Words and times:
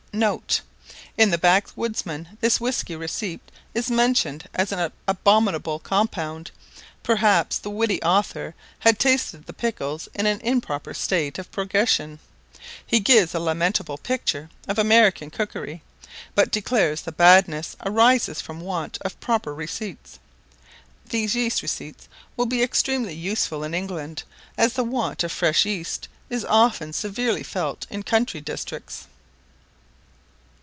[* 0.11 0.13
In 1.17 1.29
the 1.31 1.37
"Backwoodsman," 1.37 2.37
this 2.41 2.59
whiskey 2.59 2.97
receipt 2.97 3.39
is 3.73 3.89
mentioned 3.89 4.49
as 4.53 4.73
an 4.73 4.91
abominable 5.07 5.79
compound: 5.79 6.51
perhaps 7.01 7.57
the 7.57 7.69
witty 7.69 8.01
author 8.03 8.53
had 8.79 8.99
tasted 8.99 9.45
the 9.45 9.53
pickles 9.53 10.09
in 10.13 10.25
an 10.25 10.41
improper 10.41 10.93
state 10.93 11.39
of 11.39 11.49
progression. 11.49 12.19
He 12.85 12.99
gives 12.99 13.33
a 13.33 13.39
lamentable 13.39 13.97
picture 13.97 14.49
of 14.67 14.77
American 14.77 15.29
cookery, 15.29 15.81
but 16.35 16.51
declares 16.51 17.01
the 17.03 17.13
badness 17.13 17.77
arises 17.85 18.41
from 18.41 18.59
want 18.59 18.97
of 19.03 19.17
proper 19.21 19.53
receipts. 19.55 20.19
These 21.07 21.35
yeast 21.35 21.61
receipts 21.61 22.09
will 22.35 22.47
be 22.47 22.61
extremely 22.61 23.13
useful 23.15 23.63
in 23.63 23.73
England; 23.73 24.23
as 24.57 24.73
the 24.73 24.83
want 24.83 25.23
of 25.23 25.31
fresh 25.31 25.63
yeast 25.65 26.09
is 26.29 26.43
often 26.43 26.91
severely 26.91 27.43
felt 27.43 27.87
in 27.89 28.03
country 28.03 28.41
districts. 28.41 29.07